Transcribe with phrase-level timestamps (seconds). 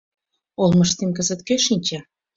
[0.61, 1.99] Олмыштем кызыт кӧ шинча?